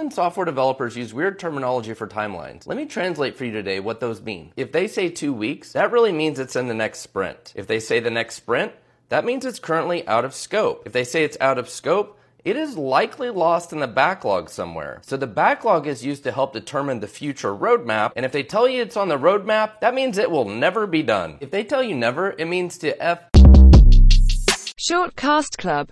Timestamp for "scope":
10.34-10.84, 11.68-12.18